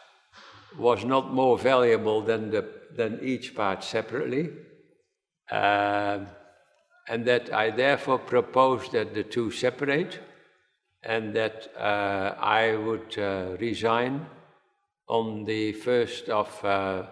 was 0.78 1.06
not 1.06 1.34
more 1.34 1.58
valuable 1.58 2.22
than 2.22 2.50
the 2.50 2.68
than 2.96 3.20
each 3.22 3.56
part 3.56 3.84
separately. 3.84 4.50
Uh, 5.52 6.26
and 7.10 7.26
that 7.26 7.54
I 7.54 7.72
therefore 7.72 8.20
propose 8.20 8.90
that 8.90 9.14
the 9.14 9.24
two 9.24 9.52
separate 9.52 10.20
and 11.04 11.34
that 11.36 11.70
uh, 11.78 12.36
I 12.40 12.76
would 12.76 13.18
uh, 13.18 13.56
resign 13.60 14.26
on 15.08 15.46
the 15.46 15.74
1st 15.74 16.30
of 16.30 16.66
uh, 16.66 17.04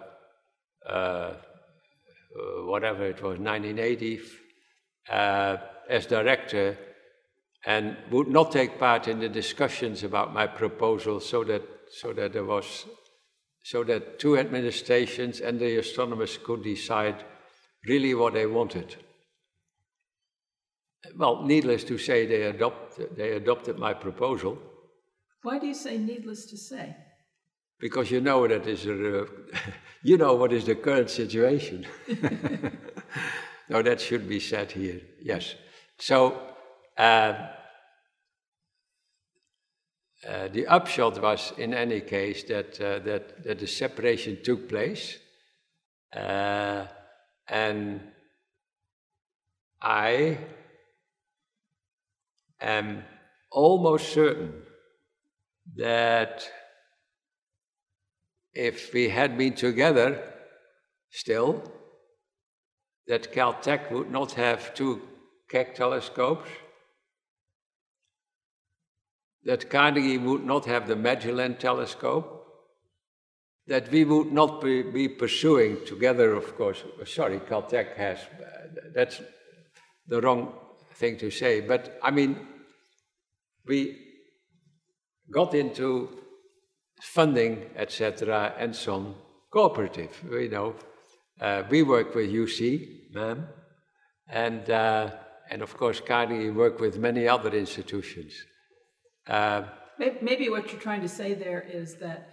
uh 0.88 1.34
whatever 2.66 3.06
it 3.06 3.22
was, 3.22 3.38
1980, 3.38 4.20
uh, 5.10 5.56
as 5.88 6.04
director 6.06 6.76
and 7.64 7.96
would 8.10 8.28
not 8.28 8.52
take 8.52 8.78
part 8.78 9.08
in 9.08 9.18
the 9.18 9.28
discussions 9.28 10.04
about 10.04 10.34
my 10.34 10.46
proposal 10.46 11.18
so 11.20 11.42
that, 11.44 11.62
so 11.90 12.12
that 12.12 12.32
there 12.32 12.44
was 12.44 12.86
so 13.64 13.82
that 13.82 14.20
two 14.20 14.38
administrations 14.38 15.40
and 15.40 15.58
the 15.58 15.78
astronomers 15.78 16.38
could 16.38 16.62
decide 16.62 17.24
really 17.88 18.14
what 18.14 18.34
they 18.34 18.46
wanted. 18.46 18.94
Well, 21.16 21.42
needless 21.42 21.84
to 21.84 21.98
say, 21.98 22.26
they, 22.26 22.42
adopt, 22.42 23.16
they 23.16 23.32
adopted 23.32 23.78
my 23.78 23.94
proposal. 23.94 24.58
Why 25.42 25.58
do 25.58 25.66
you 25.66 25.74
say 25.74 25.98
needless 25.98 26.46
to 26.46 26.56
say? 26.56 26.96
Because 27.78 28.10
you 28.10 28.20
know 28.20 28.48
that 28.48 28.66
is 28.66 28.86
a, 28.86 29.22
uh, 29.22 29.26
you 30.02 30.16
know 30.16 30.34
what 30.34 30.52
is 30.52 30.64
the 30.64 30.74
current 30.74 31.10
situation. 31.10 31.86
no, 33.68 33.82
that 33.82 34.00
should 34.00 34.28
be 34.28 34.40
said 34.40 34.72
here. 34.72 35.00
Yes. 35.22 35.54
So 35.98 36.54
uh, 36.96 37.34
uh, 40.26 40.48
the 40.48 40.66
upshot 40.66 41.20
was, 41.20 41.52
in 41.58 41.74
any 41.74 42.00
case, 42.00 42.42
that 42.44 42.80
uh, 42.80 42.98
that 43.00 43.44
that 43.44 43.58
the 43.58 43.66
separation 43.66 44.38
took 44.42 44.68
place, 44.68 45.18
uh, 46.14 46.86
and 47.48 48.00
I 49.82 50.38
am 52.60 53.04
almost 53.50 54.12
certain 54.12 54.62
that 55.76 56.48
if 58.52 58.92
we 58.92 59.08
had 59.08 59.36
been 59.36 59.54
together 59.54 60.22
still, 61.10 61.62
that 63.06 63.32
Caltech 63.32 63.90
would 63.90 64.10
not 64.10 64.32
have 64.32 64.74
two 64.74 65.02
Keck 65.48 65.74
telescopes, 65.74 66.48
that 69.44 69.70
Carnegie 69.70 70.18
would 70.18 70.44
not 70.44 70.64
have 70.64 70.88
the 70.88 70.96
Magellan 70.96 71.54
telescope, 71.56 72.32
that 73.68 73.90
we 73.90 74.04
would 74.04 74.32
not 74.32 74.60
be, 74.60 74.82
be 74.82 75.08
pursuing 75.08 75.84
together, 75.86 76.34
of 76.34 76.56
course. 76.56 76.82
Sorry, 77.04 77.38
Caltech 77.38 77.96
has, 77.96 78.18
that's 78.94 79.20
the 80.08 80.20
wrong 80.20 80.52
thing 80.96 81.18
to 81.18 81.30
say. 81.30 81.60
But 81.60 81.98
I 82.02 82.10
mean, 82.10 82.36
we 83.66 83.98
got 85.30 85.54
into 85.54 86.08
funding, 87.00 87.66
etc., 87.76 88.54
and 88.58 88.74
so 88.74 88.94
on, 88.94 89.14
cooperative. 89.52 90.22
You 90.30 90.48
know, 90.48 90.74
uh, 91.40 91.62
we 91.70 91.82
work 91.82 92.14
with 92.14 92.30
UC, 92.30 93.12
ma'am, 93.12 93.46
and 94.28 94.70
uh, 94.70 95.10
and 95.50 95.62
of 95.62 95.76
course, 95.76 96.00
Carnegie 96.00 96.50
work 96.50 96.80
with 96.80 96.98
many 96.98 97.28
other 97.28 97.50
institutions. 97.50 98.32
Uh, 99.26 99.62
maybe 99.98 100.48
what 100.48 100.70
you're 100.70 100.80
trying 100.80 101.02
to 101.02 101.08
say 101.08 101.34
there 101.34 101.64
is 101.68 101.96
that 101.98 102.30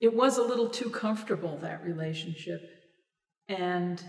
it 0.00 0.14
was 0.14 0.38
a 0.38 0.42
little 0.42 0.68
too 0.68 0.90
comfortable 0.90 1.58
that 1.58 1.84
relationship, 1.84 2.60
and 3.48 4.02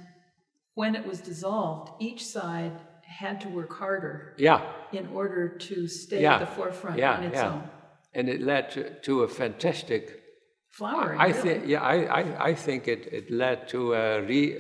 when 0.74 0.96
it 0.96 1.06
was 1.06 1.20
dissolved, 1.20 1.92
each 2.02 2.26
side 2.26 2.80
had 3.12 3.42
to 3.42 3.50
work 3.50 3.74
harder 3.74 4.34
yeah. 4.38 4.62
in 4.92 5.08
order 5.08 5.50
to 5.50 5.88
stay 5.88 6.22
yeah. 6.22 6.36
at 6.36 6.40
the 6.40 6.46
forefront 6.48 6.98
yeah, 6.98 7.18
on 7.18 7.24
its 7.24 7.36
yeah. 7.36 7.52
own. 7.52 7.64
And 8.14 8.30
it 8.30 8.42
led 8.42 8.72
to, 8.72 9.00
to 9.02 9.24
a 9.24 9.28
fantastic 9.28 10.22
flowering. 10.70 11.20
I 11.20 11.28
really. 11.28 11.42
think, 11.42 11.68
yeah, 11.68 11.82
I, 11.82 12.22
I, 12.22 12.46
I 12.50 12.54
think 12.56 12.88
it, 12.88 13.08
it 13.12 13.32
led 13.32 13.68
to 13.70 13.94
a, 13.94 14.22
re, 14.22 14.58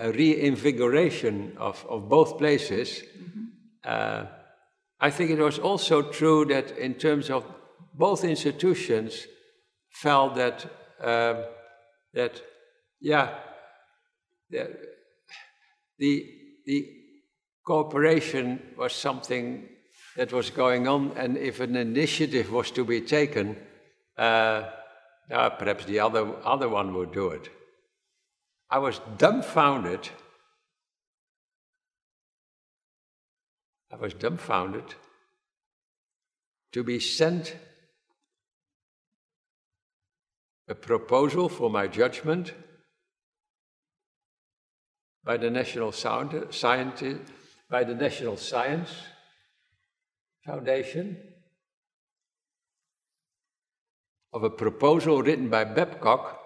a 0.00 0.12
reinvigoration 0.12 1.56
of, 1.58 1.84
of 1.88 2.08
both 2.08 2.38
places. 2.38 3.02
Mm-hmm. 3.02 3.44
Uh, 3.84 4.26
I 5.00 5.10
think 5.10 5.30
it 5.30 5.38
was 5.38 5.58
also 5.58 6.02
true 6.02 6.44
that 6.46 6.78
in 6.78 6.94
terms 6.94 7.30
of 7.30 7.44
both 7.92 8.24
institutions 8.24 9.26
felt 9.90 10.34
that 10.34 10.66
uh, 11.00 11.42
that 12.12 12.42
yeah 13.00 13.38
the 14.50 14.76
the, 15.98 16.24
the 16.66 17.03
cooperation 17.64 18.60
was 18.76 18.92
something 18.92 19.68
that 20.16 20.32
was 20.32 20.50
going 20.50 20.86
on, 20.86 21.12
and 21.16 21.36
if 21.36 21.60
an 21.60 21.76
initiative 21.76 22.52
was 22.52 22.70
to 22.70 22.84
be 22.84 23.00
taken, 23.00 23.56
uh, 24.16 24.64
uh, 25.30 25.50
perhaps 25.50 25.84
the 25.86 25.98
other, 25.98 26.34
other 26.44 26.68
one 26.68 26.94
would 26.94 27.12
do 27.12 27.28
it. 27.28 27.48
I 28.70 28.78
was 28.78 29.00
dumbfounded. 29.18 30.08
I 33.92 33.96
was 33.96 34.14
dumbfounded 34.14 34.94
to 36.72 36.82
be 36.82 36.98
sent 36.98 37.56
a 40.68 40.74
proposal 40.74 41.48
for 41.48 41.70
my 41.70 41.86
judgment 41.86 42.52
by 45.24 45.36
the 45.36 45.50
National 45.50 45.92
Scientist, 45.92 47.32
by 47.74 47.82
the 47.82 48.00
National 48.08 48.36
Science 48.36 48.90
Foundation 50.46 51.16
of 54.32 54.44
a 54.44 54.50
proposal 54.50 55.20
written 55.24 55.48
by 55.50 55.64
Babcock 55.64 56.38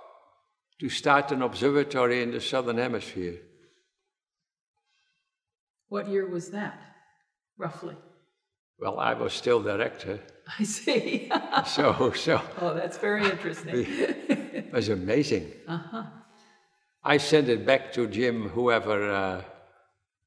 to 0.80 0.88
start 0.88 1.30
an 1.30 1.42
observatory 1.42 2.22
in 2.22 2.30
the 2.30 2.40
southern 2.40 2.78
hemisphere. 2.78 3.36
What 5.90 6.08
year 6.08 6.26
was 6.26 6.50
that, 6.52 6.80
roughly? 7.58 7.96
Well, 8.80 8.98
I 8.98 9.12
was 9.12 9.34
still 9.34 9.62
director, 9.62 10.20
I 10.58 10.64
see. 10.64 11.30
so 11.66 12.10
so 12.12 12.40
oh, 12.62 12.72
that's 12.72 12.96
very 12.96 13.24
interesting. 13.24 13.74
it 13.76 14.72
was 14.72 14.88
amazing. 14.88 15.52
uh-huh. 15.68 16.04
I 17.04 17.18
sent 17.18 17.50
it 17.50 17.66
back 17.66 17.92
to 17.92 18.06
Jim, 18.06 18.48
whoever 18.48 19.10
uh, 19.10 19.42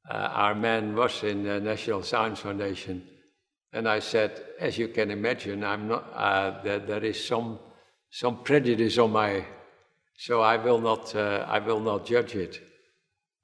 uh, 0.10 0.14
our 0.14 0.56
man 0.56 0.96
was 0.96 1.24
in 1.24 1.44
the 1.44 1.60
National 1.60 2.04
Science 2.04 2.40
Foundation, 2.40 3.04
and 3.74 3.88
I 3.88 4.00
said, 4.00 4.44
as 4.60 4.78
you 4.78 4.90
can 4.90 5.12
imagine, 5.12 5.64
I'm 5.64 5.88
not. 5.88 6.12
Uh, 6.14 6.62
there, 6.64 6.80
there 6.80 7.04
is 7.04 7.24
some 7.24 7.60
some 8.10 8.44
prejudice 8.44 8.98
on 8.98 9.12
my, 9.12 9.46
so 10.18 10.42
I 10.42 10.58
will 10.58 10.80
not. 10.80 11.16
Uh, 11.16 11.46
I 11.48 11.60
will 11.60 11.80
not 11.80 12.06
judge 12.06 12.36
it. 12.36 12.60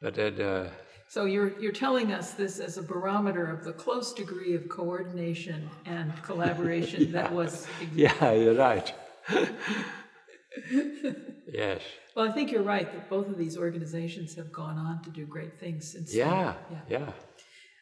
But 0.02 0.20
uh, 0.20 0.66
So 1.08 1.26
you're, 1.26 1.60
you're 1.60 1.72
telling 1.72 2.12
us 2.12 2.34
this 2.34 2.60
as 2.60 2.78
a 2.78 2.84
barometer 2.84 3.48
of 3.48 3.64
the 3.64 3.74
close 3.74 4.14
degree 4.14 4.54
of 4.54 4.70
coordination 4.70 5.68
and 5.86 6.12
collaboration 6.22 7.12
that 7.14 7.34
was. 7.40 7.66
yeah, 7.96 8.32
you're 8.34 8.54
right. 8.54 8.94
yes. 11.54 11.82
Well, 12.16 12.27
I 12.27 12.32
think 12.32 12.51
you're 12.51 12.63
right 12.63 12.92
that 12.92 13.10
both 13.10 13.27
of 13.27 13.38
these 13.38 13.58
organizations 13.58 14.36
have 14.36 14.51
gone 14.51 14.77
on 14.77 15.04
to 15.04 15.10
do 15.10 15.25
great 15.25 15.60
things 15.60 15.92
since. 15.92 16.12
then. 16.12 16.20
Yeah. 16.20 16.56
Yeah. 16.72 16.82
Yeah. 16.89 17.12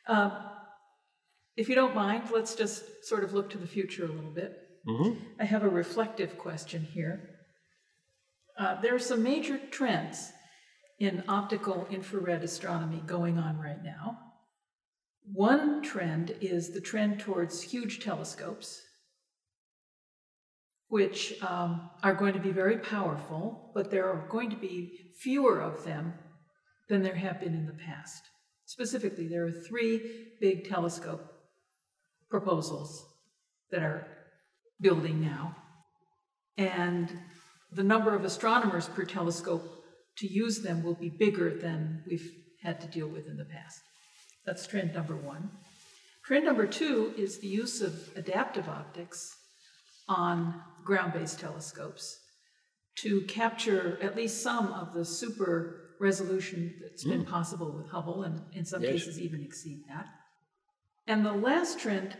Um, 0.07 0.31
If 1.57 1.69
you 1.69 1.75
don't 1.75 1.95
mind, 1.95 2.24
let's 2.34 2.53
just 2.55 3.05
sort 3.05 3.24
of 3.24 3.34
look 3.34 3.50
to 3.51 3.57
the 3.57 3.67
future 3.67 4.03
a 4.05 4.12
little 4.12 4.31
bit. 4.34 4.51
I 5.39 5.45
have 5.45 5.63
a 5.63 5.69
reflective 5.69 6.38
question 6.38 6.84
here. 6.84 7.29
Uh, 8.60 8.79
there 8.81 8.93
are 8.93 9.00
some 9.00 9.24
major 9.24 9.57
trends 9.72 10.31
in 11.00 11.24
optical 11.27 11.88
infrared 11.89 12.43
astronomy 12.43 13.01
going 13.05 13.38
on 13.39 13.57
right 13.57 13.81
now. 13.84 14.19
One 15.34 15.81
trend 15.81 16.36
is 16.39 16.72
the 16.72 16.81
trend 16.81 17.19
towards 17.19 17.62
huge 17.63 18.00
telescopes, 18.03 18.81
which 20.89 21.42
um, 21.42 21.89
are 22.04 22.13
going 22.13 22.34
to 22.34 22.39
be 22.39 22.51
very 22.51 22.77
powerful, 22.77 23.72
but 23.74 23.89
there 23.89 24.08
are 24.10 24.27
going 24.30 24.50
to 24.50 24.56
be 24.56 25.12
fewer 25.20 25.60
of 25.60 25.84
them 25.84 26.13
than 26.89 27.01
there 27.01 27.15
have 27.15 27.39
been 27.39 27.54
in 27.56 27.65
the 27.65 27.74
past. 27.74 28.22
Specifically, 28.65 29.27
there 29.27 29.46
are 29.46 29.51
three 29.51 30.27
big 30.39 30.68
telescope 30.70 31.22
proposals 32.30 33.06
that 33.72 33.82
are 33.82 34.08
building 34.80 35.22
now. 35.22 35.56
And 36.58 37.12
the 37.72 37.84
number 37.84 38.15
of 38.15 38.24
astronomers 38.24 38.88
per 38.88 39.04
telescope 39.04 39.63
to 40.18 40.27
use 40.27 40.62
them 40.62 40.84
will 40.84 40.96
be 40.96 41.10
bigger 41.10 41.50
than 41.58 42.04
we've 42.08 42.32
had 42.62 42.80
to 42.82 42.88
deal 42.88 43.08
with 43.08 43.27
in 43.27 43.38
the 43.38 43.46
past. 43.46 43.82
That's 44.46 44.65
trend 44.68 44.94
number 44.94 45.15
one. 45.15 45.50
Trend 46.24 46.45
number 46.45 46.65
two 46.65 47.13
is 47.17 47.39
the 47.39 47.48
use 47.48 47.82
of 47.82 47.93
adaptive 48.15 48.69
optics 48.69 49.36
on 50.08 50.62
ground 50.84 51.13
based 51.13 51.39
telescopes 51.39 52.20
to 52.96 53.22
capture 53.24 54.00
at 54.02 54.15
least 54.15 54.41
some 54.41 54.68
of 54.68 54.94
the 54.94 55.04
super 55.04 55.96
resolution 56.00 56.74
that's 56.82 57.04
been 57.04 57.22
hmm. 57.22 57.30
possible 57.32 57.72
with 57.72 57.88
Hubble, 57.88 58.24
and 58.24 58.41
in 58.54 58.65
some 58.65 58.82
Yes. 58.82 58.91
cases, 58.94 59.20
even 59.20 59.41
exceed 59.41 59.84
that. 59.88 60.08
And 61.08 61.26
the 61.26 61.34
last 61.34 61.80
trend 61.80 62.18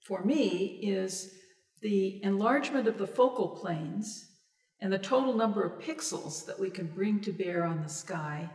for 0.00 0.24
me 0.24 0.80
is 0.82 1.32
the 1.80 2.22
enlargement 2.22 2.86
of 2.86 2.98
the 2.98 3.06
focal 3.06 3.48
planes 3.48 4.30
and 4.80 4.92
the 4.92 4.98
total 4.98 5.34
number 5.34 5.62
of 5.62 5.80
pixels 5.80 6.44
that 6.46 6.58
we 6.58 6.70
can 6.70 6.86
bring 6.86 7.20
to 7.20 7.32
bear 7.32 7.64
on 7.64 7.82
the 7.82 7.88
sky, 7.88 8.50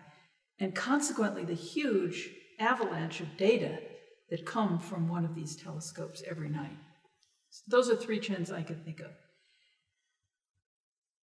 and 0.60 0.76
consequently 0.76 1.44
the 1.44 1.54
huge 1.54 2.30
avalanche 2.60 3.22
of 3.22 3.38
data 3.38 3.80
that 4.30 4.46
come 4.46 4.80
from 4.80 5.10
one 5.10 5.26
of 5.26 5.36
these 5.36 5.56
telescopes 5.56 6.24
every 6.30 6.50
night. 6.50 6.78
Those 7.68 7.90
are 7.90 7.96
three 7.96 8.20
trends 8.20 8.52
I 8.52 8.64
can 8.64 8.84
think 8.84 9.00
of. 9.00 9.12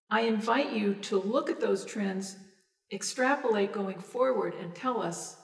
I 0.10 0.22
invite 0.22 0.72
you 0.72 0.96
to 0.96 1.20
look 1.20 1.50
at 1.50 1.60
those 1.60 1.84
trends, 1.84 2.36
extrapolate 2.92 3.74
going 3.74 4.00
forward, 4.00 4.54
and 4.54 4.74
tell 4.76 5.02
us 5.02 5.38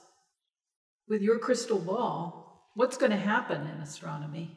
with 1.08 1.20
your 1.20 1.38
crystal 1.38 1.78
ball 1.78 2.70
what's 2.74 2.96
going 2.96 3.10
to 3.10 3.18
happen 3.18 3.66
in 3.66 3.80
astronomy. 3.80 4.56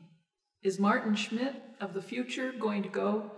Is 0.64 0.80
Maarten 0.80 1.16
Schmidt 1.16 1.56
of 1.80 1.94
the 1.94 2.02
future 2.02 2.52
going 2.52 2.84
to 2.84 2.90
go 2.90 3.32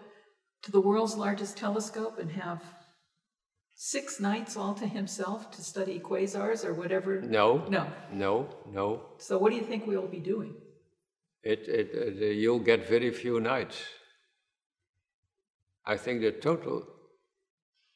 to 0.63 0.71
the 0.71 0.82
world's 0.82 1.15
largest 1.15 1.58
telescope 1.58 2.19
and 2.19 2.32
have 2.32 2.63
six 3.76 4.19
nights 4.19 4.58
all 4.58 4.73
to 4.76 4.88
himself 4.88 5.52
to 5.52 5.62
study 5.62 6.00
quasars 6.00 6.65
or 6.65 6.73
whatever? 6.73 7.21
No. 7.21 7.65
No. 7.69 7.88
No. 8.12 8.50
No. 8.71 9.02
So, 9.17 9.38
what 9.38 9.52
do 9.52 9.56
you 9.56 9.63
think 9.63 9.88
we'll 9.88 10.08
be 10.08 10.19
doing? 10.19 10.56
It, 11.43 11.67
it, 11.67 11.91
uh, 11.95 12.26
it, 12.26 12.36
you'll 12.36 12.60
get 12.60 12.88
very 12.88 13.12
few 13.12 13.39
nights. 13.39 13.78
I 15.86 15.95
think 15.97 16.21
the 16.21 16.32
total. 16.32 16.86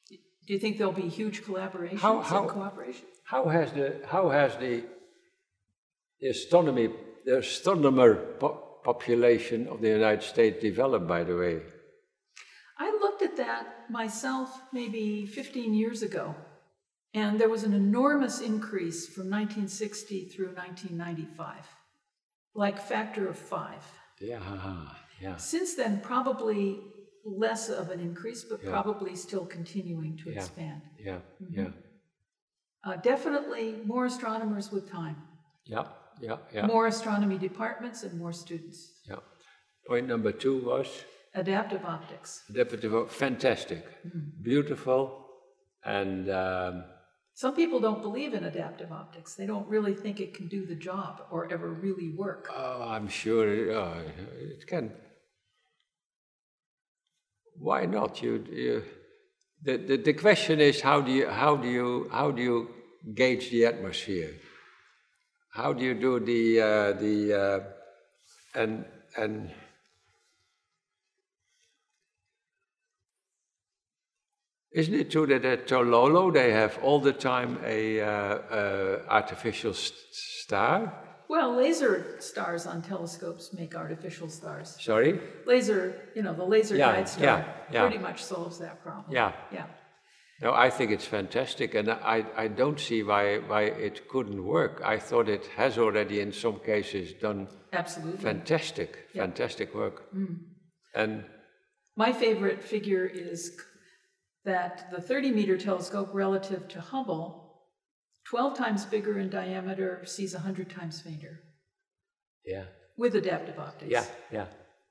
Do 0.10 0.54
you 0.54 0.60
think 0.60 0.78
there'll 0.78 0.94
be 0.94 1.10
huge 1.10 1.44
collaborations 1.44 2.00
How- 2.00 2.22
how- 2.22 2.42
and 2.42 2.50
cooperation? 2.50 3.06
How 3.26 3.48
has 3.48 3.72
the 3.72 4.02
how 4.08 4.30
has 4.30 4.58
the 4.58 4.84
astronomy 6.30 6.90
the 7.26 7.38
astronomer 7.38 8.16
po- 8.40 8.80
population 8.84 9.68
of 9.68 9.82
the 9.82 9.90
United 9.90 10.24
States 10.24 10.62
developed? 10.62 11.08
By 11.08 11.24
the 11.24 11.36
way, 11.36 11.62
I 12.78 12.90
looked 12.92 13.22
at 13.22 13.38
that 13.38 13.90
myself 13.90 14.50
maybe 14.74 15.26
15 15.26 15.74
years 15.74 16.02
ago, 16.02 16.36
and 17.14 17.40
there 17.40 17.50
was 17.50 17.64
an 17.64 17.74
enormous 17.74 18.42
increase 18.42 19.08
from 19.08 19.30
1960 19.30 20.26
through 20.26 20.54
1995, 20.56 21.56
like 22.54 22.80
factor 22.80 23.28
of 23.30 23.38
five. 23.38 23.84
yeah, 24.20 24.88
yeah, 25.20 25.36
Since 25.38 25.76
then, 25.76 26.00
probably 26.02 26.80
less 27.26 27.70
of 27.70 27.90
an 27.90 28.00
increase, 28.00 28.44
but 28.44 28.60
Yeah. 28.64 28.70
probably 28.72 29.16
still 29.16 29.46
continuing 29.46 30.18
to 30.18 30.30
Yeah. 30.30 30.36
expand. 30.38 30.82
yeah, 31.00 31.20
Mm-hmm. 31.42 31.60
yeah, 31.60 31.72
Uh, 32.84 32.96
definitely 32.98 33.82
more 33.86 34.06
astronomers 34.06 34.72
with 34.72 34.90
time, 34.90 35.16
yeah, 35.66 35.86
yeah, 36.20 36.38
yeah, 36.54 36.66
more 36.68 36.88
astronomy 36.88 37.38
departments, 37.38 38.04
and 38.04 38.18
more 38.18 38.34
students. 38.34 38.80
yeah. 39.10 39.20
Point 39.88 40.08
number 40.08 40.32
two 40.32 40.58
was 40.66 40.88
Adaptive 41.34 41.84
optics. 41.86 42.44
adaptive. 42.50 43.12
Fantastic, 43.12 43.84
Mm-hmm. 44.06 44.44
beautiful, 44.44 45.26
and 45.84 46.30
um, 46.30 46.84
Some 47.34 47.56
people 47.56 47.80
don't 47.80 48.02
believe 48.02 48.34
in 48.34 48.44
adaptive 48.44 48.92
optics. 48.92 49.36
They 49.36 49.46
don't 49.46 49.68
really 49.68 49.94
think 49.94 50.20
it 50.20 50.34
can 50.34 50.48
do 50.48 50.66
the 50.66 50.76
job 50.76 51.24
or 51.32 51.52
ever 51.52 51.70
really 51.70 52.14
work. 52.16 52.50
oh, 52.54 52.88
I'm 52.90 53.08
sure 53.08 53.72
uh, 53.72 54.04
it 54.40 54.68
can. 54.68 54.92
Why 57.58 57.86
not? 57.86 58.22
You, 58.22 58.46
you 58.52 58.84
the, 59.64 59.78
the 59.78 59.98
the 59.98 60.14
question 60.14 60.60
is 60.60 60.82
how 60.82 61.02
do 61.02 61.12
you 61.12 61.28
how 61.28 61.56
do 61.56 61.68
you 61.68 62.10
how 62.12 62.32
do 62.32 62.42
you 62.42 62.70
gauge 63.14 63.50
the 63.52 63.66
atmosphere? 63.66 64.34
How 65.54 65.74
do 65.74 65.84
you 65.84 65.94
do 65.94 66.20
the 66.20 66.62
uh, 66.62 66.94
the 66.94 67.34
uh, 67.34 67.60
and 68.60 68.86
and 69.18 69.52
isn't 74.72 74.94
it 74.94 75.12
true 75.12 75.26
that 75.28 75.44
at 75.46 75.68
Tololo 75.68 76.32
they 76.34 76.52
have 76.52 76.78
all 76.82 77.00
the 77.00 77.14
time 77.14 77.60
a 77.66 78.02
uh, 78.02 78.08
uh, 78.08 79.02
artificial 79.10 79.74
st- 79.74 79.98
star? 80.12 80.94
Well, 81.30 81.56
laser 81.56 82.18
stars 82.20 82.66
on 82.66 82.82
telescopes 82.82 83.54
make 83.54 83.74
artificial 83.76 84.30
stars. 84.30 84.76
Sorry. 84.80 85.20
Laser, 85.46 86.10
you 86.16 86.22
know, 86.24 86.34
the 86.34 86.44
laser 86.44 86.76
Yeah, 86.76 86.94
guide 86.96 87.08
star 87.10 87.24
yeah, 87.24 87.46
yeah. 87.72 87.88
pretty 87.88 88.02
much 88.04 88.22
solves 88.24 88.60
that 88.60 88.84
problem. 88.84 89.14
Yeah. 89.16 89.32
Yeah. 89.52 89.66
No, 90.42 90.54
I 90.54 90.70
think 90.72 90.90
it's 90.92 91.06
fantastic, 91.06 91.76
and 91.76 91.90
I, 91.92 92.26
I 92.36 92.48
don't 92.48 92.80
see 92.80 93.04
why, 93.04 93.38
why 93.38 93.62
it 93.64 94.10
couldn't 94.10 94.44
work. 94.44 94.82
I 94.84 94.98
thought 94.98 95.30
it 95.30 95.46
has 95.56 95.78
already, 95.78 96.20
in 96.20 96.34
some 96.34 96.60
cases, 96.60 97.14
done 97.14 97.48
Absolutely. 97.74 98.22
fantastic, 98.24 99.08
Yeah. 99.14 99.22
fantastic 99.22 99.76
work. 99.76 100.10
And 100.96 101.26
My 101.96 102.12
favorite 102.12 102.64
figure 102.64 103.06
is 103.06 103.56
that 104.46 104.90
the 104.92 105.02
30 105.02 105.32
meter 105.32 105.58
telescope 105.58 106.10
relative 106.14 106.68
to 106.70 106.82
Hubble, 106.82 107.62
12 108.26 108.58
times 108.58 108.86
bigger 108.86 109.20
in 109.20 109.30
diameter, 109.30 110.04
sees 110.06 110.34
100 110.34 110.70
times 110.70 111.02
fainter 111.02 111.42
Yeah, 112.46 112.66
with 112.98 113.16
adaptive 113.16 113.60
optics. 113.60 113.92
yeah, 113.92 114.06
yeah, 114.32 114.46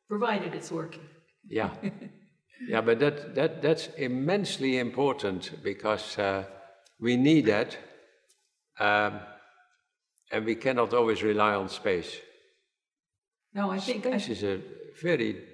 Provided 0.08 0.54
it's 0.54 0.70
working. 0.70 1.06
yeah. 1.48 1.70
yeah, 2.68 2.80
but 2.80 2.98
that, 3.00 3.34
that, 3.34 3.62
that's 3.62 3.88
immensely 3.96 4.78
important 4.78 5.62
because 5.62 6.18
uh, 6.18 6.44
we 7.00 7.16
need 7.16 7.46
that. 7.46 7.76
Um, 8.78 9.20
and 10.32 10.44
we 10.44 10.54
cannot 10.54 10.94
always 10.94 11.22
rely 11.22 11.54
on 11.54 11.68
space. 11.68 12.16
No, 13.52 13.70
I 13.70 13.80
think 13.80 14.06
I, 14.06 14.10
is 14.14 14.44
a 14.44 14.60
very 15.02 15.44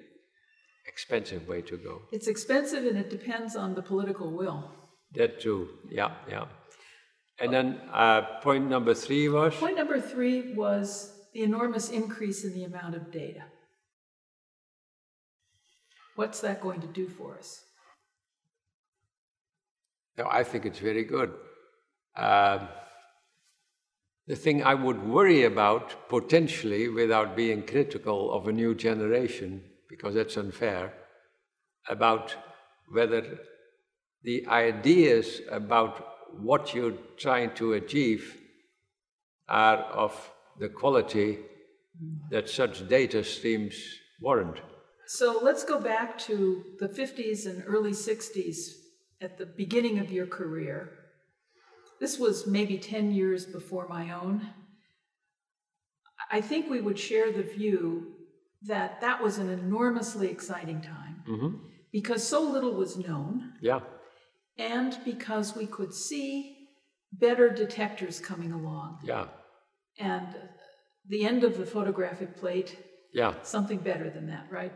expensive 0.97 1.47
way 1.47 1.61
to 1.61 1.75
go. 1.77 1.93
it's 2.11 2.27
expensive 2.35 2.83
and 2.89 2.97
it 3.03 3.09
depends 3.17 3.55
on 3.63 3.75
the 3.75 3.83
political 3.93 4.29
will. 4.39 4.59
That 5.17 5.39
too, 5.39 5.59
yeah, 5.99 6.11
yeah. 6.33 6.45
And 7.39 7.53
then 7.53 7.67
uh, 7.93 8.21
point 8.41 8.65
number 8.75 8.93
three 9.05 9.29
was 9.29 9.53
Point 9.65 9.77
number 9.77 9.99
three 10.01 10.37
was 10.63 10.85
the 11.35 11.43
enormous 11.43 11.89
increase 12.01 12.39
in 12.47 12.51
the 12.57 12.63
amount 12.71 12.95
of 12.95 13.03
data. 13.11 13.43
What's 16.15 16.39
that 16.41 16.61
going 16.61 16.81
to 16.81 16.91
do 17.01 17.07
for 17.17 17.37
us? 17.37 17.49
no, 20.17 20.25
I 20.39 20.43
think 20.49 20.65
it's 20.65 20.79
very 20.91 21.05
good. 21.15 21.31
Um 22.27 22.61
the 24.31 24.39
thing 24.43 24.57
I 24.71 24.75
would 24.85 25.01
worry 25.17 25.41
about 25.53 25.85
potentially, 26.15 26.83
without 27.01 27.29
being 27.41 27.59
critical 27.73 28.19
of 28.37 28.41
a 28.47 28.57
new 28.61 28.71
generation, 28.87 29.51
because 29.89 30.15
that's 30.15 30.37
unfair, 30.37 30.93
about 31.89 32.35
whether 32.91 33.39
the 34.23 34.45
ideas 34.47 35.41
about 35.51 36.05
what 36.39 36.73
you're 36.73 36.97
trying 37.17 37.53
to 37.55 37.73
achieve 37.73 38.37
are 39.47 39.77
of 39.77 40.31
the 40.59 40.69
quality 40.69 41.39
that 42.29 42.49
such 42.49 42.87
data 42.87 43.23
streams 43.23 43.75
warrant. 44.21 44.59
So 45.07 45.39
let's 45.41 45.63
go 45.63 45.79
back 45.79 46.17
to 46.19 46.63
the 46.79 46.89
50s 46.89 47.45
and 47.45 47.63
early 47.65 47.91
60s 47.91 48.57
at 49.21 49.37
the 49.37 49.45
beginning 49.45 49.99
of 49.99 50.11
your 50.11 50.27
career. 50.27 50.91
This 51.99 52.19
was 52.19 52.45
maybe 52.45 52.77
10 52.77 53.11
years 53.11 53.45
before 53.45 53.87
my 53.87 54.11
own. 54.11 54.49
I 56.29 56.41
think 56.41 56.69
we 56.69 56.81
would 56.81 56.99
share 56.99 57.31
the 57.31 57.43
view 57.43 58.16
that 58.63 59.01
that 59.01 59.21
was 59.21 59.37
an 59.37 59.49
enormously 59.49 60.27
exciting 60.29 60.81
time 60.81 61.23
hmm 61.25 61.55
because 61.91 62.27
so 62.27 62.41
little 62.41 62.73
was 62.73 62.97
known 62.97 63.53
Yeah, 63.61 63.79
and 64.57 64.97
because 65.05 65.55
we 65.55 65.65
could 65.65 65.93
see 65.93 66.67
better 67.13 67.49
detectors 67.49 68.19
coming 68.19 68.51
along. 68.51 68.99
yeah, 69.03 69.27
And 69.97 70.27
the 71.07 71.25
end 71.25 71.43
of 71.43 71.57
the 71.57 71.65
photographic 71.65 72.37
plate 72.37 72.77
yeah, 73.13 73.33
something 73.43 73.79
better 73.79 74.09
than 74.09 74.27
that, 74.27 74.45
right? 74.51 74.73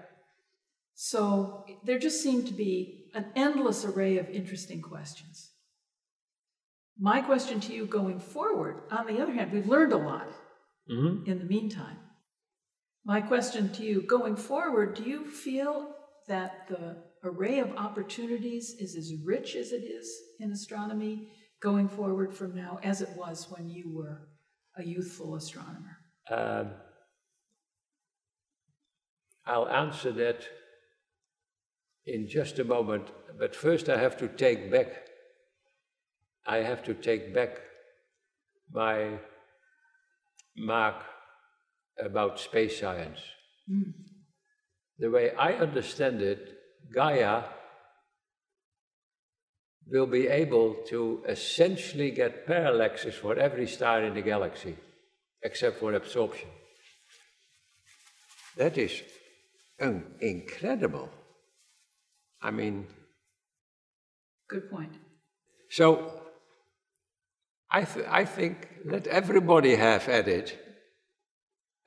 So 0.96 1.65
there 1.84 2.00
just 2.00 2.24
seemed 2.24 2.48
to 2.48 2.54
be 2.54 3.10
an 3.13 3.26
endless 3.36 3.84
array 3.86 4.17
of 4.17 4.30
interesting 4.30 4.82
questions. 4.82 5.52
My 7.00 7.22
question 7.22 7.60
to 7.62 7.74
you 7.74 7.86
going 7.86 8.20
forward, 8.20 8.84
on 8.91 9.06
the 9.06 9.20
other 9.22 9.34
hand, 9.34 9.52
we've 9.52 9.67
learned 9.67 9.94
a 9.94 9.98
lot 9.98 10.28
hmm 10.88 11.24
in 11.26 11.39
the 11.39 11.46
meantime. 11.46 11.98
My 13.04 13.20
question 13.20 13.70
to 13.74 13.84
you 13.84 14.02
going 14.04 14.36
forward, 14.36 14.96
do 14.96 15.04
you 15.04 15.26
feel 15.26 15.96
that 16.28 16.68
the 16.70 16.98
array 17.24 17.60
of 17.60 17.76
opportunities 17.76 18.76
is 18.80 18.96
as 18.96 19.14
rich 19.26 19.56
as 19.56 19.72
it 19.72 19.84
is 19.84 20.08
in 20.40 20.52
astronomy 20.52 21.30
going 21.60 21.88
forward 21.88 22.34
from 22.34 22.56
now 22.56 22.80
as 22.84 23.02
it 23.02 23.10
was 23.16 23.48
when 23.50 23.70
you 23.70 23.92
were 23.92 24.28
a 24.78 24.84
youthful 24.84 25.36
astronomer? 25.36 25.98
Um, 26.30 26.72
I'll 29.46 29.68
answer 29.68 30.12
that 30.12 30.44
in 32.06 32.28
just 32.28 32.60
a 32.60 32.64
moment, 32.64 33.08
but 33.40 33.56
first 33.56 33.90
I 33.90 34.00
have 34.00 34.18
to 34.18 34.28
take 34.28 34.72
back. 34.72 35.08
I 36.46 36.58
have 36.58 36.84
to 36.84 36.94
take 36.94 37.34
back 37.34 37.62
my 38.72 39.20
mark 40.56 41.04
about 41.99 42.39
space 42.39 42.80
science. 42.80 43.19
Hmm. 43.67 43.91
The 44.99 45.10
way 45.10 45.32
I 45.36 45.54
understand 45.54 46.21
it, 46.21 46.58
Gaia 46.93 47.43
will 49.88 50.06
be 50.06 50.27
able 50.27 50.75
to 50.88 51.23
essentially 51.27 52.12
get 52.12 52.47
parallaxes 52.47 53.13
for 53.13 53.36
every 53.38 53.67
star 53.67 54.04
in 54.04 54.13
the 54.13 54.21
galaxy, 54.21 54.75
except 55.43 55.80
for 55.80 55.93
absorption. 55.93 56.47
That 58.58 58.77
is 58.77 59.01
incredible. 60.19 61.10
I 62.41 62.51
mean, 62.51 62.88
Good 64.47 64.69
point. 64.69 64.93
so 65.69 66.21
I, 67.71 67.84
th- 67.86 68.06
I 68.10 68.25
think 68.25 68.67
let 68.86 69.08
everybody 69.08 69.75
have 69.75 70.08
at 70.10 70.27
it. 70.27 70.58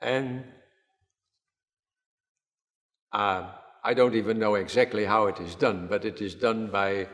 And 0.05 0.43
uh, 3.11 3.49
I 3.83 3.95
don't 3.95 4.13
even 4.13 4.37
know 4.37 4.53
exactly 4.53 5.03
how 5.03 5.25
it 5.25 5.39
is 5.39 5.55
done, 5.55 5.87
but 5.87 6.05
it 6.05 6.21
is 6.21 6.35
done 6.35 6.69
by, 6.69 7.07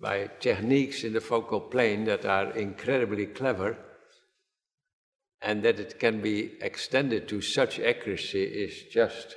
by 0.00 0.30
techniques 0.40 1.04
in 1.04 1.12
the 1.12 1.20
focal 1.20 1.60
plane 1.60 2.06
that 2.06 2.24
are 2.24 2.50
incredibly 2.52 3.26
clever. 3.26 3.76
And 5.42 5.62
that 5.64 5.78
it 5.78 6.00
can 6.00 6.22
be 6.22 6.52
extended 6.62 7.28
to 7.28 7.42
such 7.42 7.78
accuracy 7.78 8.42
is 8.42 8.84
just, 8.90 9.36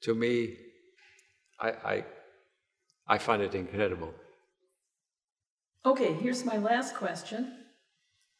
to 0.00 0.14
me, 0.14 0.56
I, 1.60 1.68
I, 1.68 2.04
I 3.06 3.18
find 3.18 3.42
it 3.42 3.54
incredible. 3.54 4.14
Okay, 5.84 6.14
here's 6.14 6.46
my 6.46 6.56
last 6.56 6.94
question. 6.94 7.52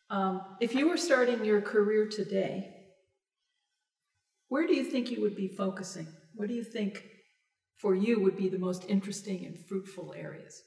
Um, 0.08 0.40
if 0.58 0.74
you 0.74 0.88
were 0.88 0.96
starting 0.96 1.44
your 1.44 1.60
career 1.60 2.08
today, 2.08 2.78
where 4.52 4.66
do 4.66 4.74
you 4.74 4.84
think 4.84 5.10
you 5.10 5.22
would 5.22 5.34
be 5.34 5.48
focusing? 5.48 6.06
What 6.34 6.48
do 6.48 6.54
you 6.54 6.62
think 6.62 7.06
for 7.78 7.94
you 7.94 8.20
would 8.20 8.36
be 8.36 8.50
the 8.50 8.58
most 8.58 8.84
interesting 8.86 9.46
and 9.46 9.58
fruitful 9.58 10.14
areas? 10.14 10.62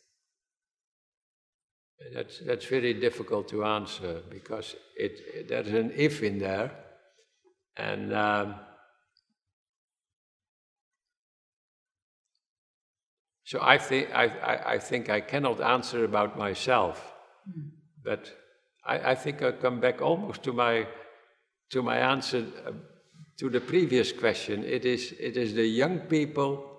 That's, 2.16 2.40
that's 2.40 2.66
very 2.66 2.96
difficult 2.96 3.48
to 3.50 3.64
answer 3.64 4.22
because 4.30 4.76
it, 4.98 5.14
it- 5.36 5.48
there's 5.50 5.68
an 5.68 5.92
if 5.96 6.24
in 6.24 6.40
there. 6.40 6.72
And 7.78 8.12
um, 8.12 8.56
so 13.44 13.60
I 13.62 13.78
think, 13.78 14.10
I, 14.14 14.26
I, 14.52 14.74
I 14.74 14.80
think 14.80 15.10
I 15.12 15.22
cannot 15.22 15.62
answer 15.62 16.04
about 16.06 16.36
myself, 16.40 17.14
but 18.04 18.34
I, 18.84 19.12
I 19.12 19.16
think 19.16 19.44
I 19.44 19.52
come 19.52 19.80
back 19.80 20.02
almost 20.02 20.42
to 20.44 20.54
my, 20.54 20.88
to 21.72 21.84
my 21.84 21.98
answer 21.98 22.48
uh, 22.68 22.72
to 23.38 23.50
the 23.50 23.60
previous 23.60 24.12
question. 24.12 24.64
It 24.64 24.86
is, 24.86 25.14
it 25.20 25.38
is 25.38 25.54
the 25.54 25.66
young 25.66 26.00
people 26.00 26.72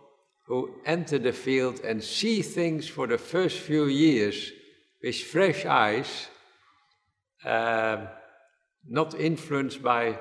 who 0.47 0.77
enter 0.85 1.19
the 1.19 1.33
field 1.33 1.81
and 1.81 2.03
see 2.03 2.40
things 2.42 2.88
for 2.88 3.07
the 3.07 3.19
first 3.19 3.59
few 3.59 3.87
years 3.87 4.53
with 5.03 5.16
fresh 5.16 5.66
eyes, 5.66 6.29
um, 7.45 8.09
not 8.88 9.14
influenced 9.14 9.83
by 9.83 10.19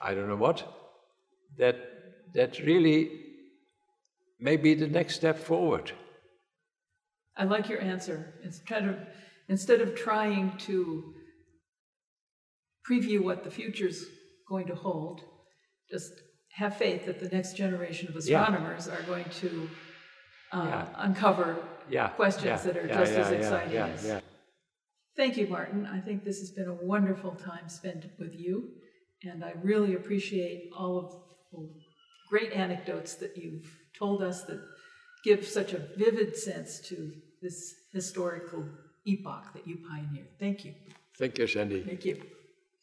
I 0.00 0.14
don't 0.14 0.28
know 0.28 0.36
what, 0.36 0.62
that 1.58 1.76
that 2.34 2.58
really 2.60 3.10
may 4.38 4.56
be 4.56 4.74
the 4.74 4.86
next 4.86 5.14
step 5.16 5.38
forward. 5.38 5.92
I 7.36 7.44
like 7.44 7.68
your 7.68 7.80
answer. 7.80 8.34
Instead 8.44 8.88
of, 8.88 8.96
instead 9.48 9.80
of 9.80 9.94
trying 9.94 10.56
to 10.58 11.14
preview 12.88 13.22
what 13.22 13.42
the 13.44 13.50
future's 13.50 14.04
going 14.48 14.66
to 14.66 14.74
hold, 14.74 15.22
just 15.90 16.12
have 16.54 16.76
faith 16.76 17.06
that 17.06 17.20
the 17.20 17.28
next 17.28 17.56
generation 17.56 18.08
of 18.08 18.14
Yeah. 18.14 18.20
astronomers 18.20 18.88
are 18.88 19.02
going 19.02 19.28
to 19.42 19.68
uh, 20.52 20.64
Yeah. 20.64 20.88
uncover 20.96 21.56
Yeah, 21.88 22.08
questions 22.10 22.46
yeah, 22.46 22.72
that 22.72 22.76
are 22.76 22.86
yeah, 22.86 22.98
just 23.00 23.12
yeah, 23.12 23.20
as 23.20 23.30
yeah, 23.30 23.36
exciting 23.38 23.72
yeah, 23.74 23.86
as. 23.86 24.22
Thank 25.16 25.36
you, 25.36 25.46
Maarten. 25.46 25.86
I 25.86 26.00
think 26.00 26.24
this 26.24 26.40
has 26.40 26.50
been 26.50 26.68
a 26.68 26.74
wonderful 26.74 27.32
time 27.32 27.68
spent 27.68 28.04
with 28.18 28.34
you, 28.34 28.70
and 29.22 29.44
I 29.44 29.52
really 29.62 29.94
appreciate 29.94 30.70
all 30.76 30.98
of 30.98 31.06
the 31.52 31.68
great 32.28 32.52
anecdotes 32.52 33.14
that 33.16 33.36
you've 33.36 33.70
told 33.98 34.22
us 34.22 34.44
that 34.44 34.60
give 35.24 35.46
such 35.46 35.72
a 35.72 35.78
vivid 35.96 36.36
sense 36.36 36.80
to 36.88 37.12
this 37.42 37.74
historical 37.92 38.64
epoch 39.06 39.52
that 39.54 39.66
you 39.66 39.78
pioneered. 39.88 40.28
Thank 40.38 40.64
you. 40.64 40.74
Thank 41.18 41.38
you, 41.38 41.46
Sandy. 41.46 41.82
Thank 41.82 42.04
you. 42.04 42.35